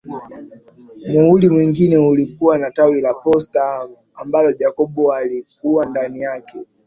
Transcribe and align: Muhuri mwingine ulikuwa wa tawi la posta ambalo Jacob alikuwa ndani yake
Muhuri 1.11 1.45
mwingine 1.49 1.97
ulikuwa 1.97 2.57
wa 2.59 2.71
tawi 2.71 3.01
la 3.01 3.13
posta 3.13 3.89
ambalo 4.15 4.53
Jacob 4.53 5.09
alikuwa 5.11 5.85
ndani 5.85 6.19
yake 6.21 6.59